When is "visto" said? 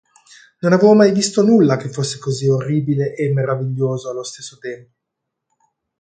1.11-1.43